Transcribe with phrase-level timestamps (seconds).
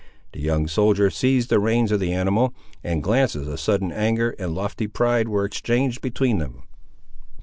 [0.31, 4.55] The young soldier seized the reins of the animal, and glances of sudden anger and
[4.55, 6.63] lofty pride were exchanged between them.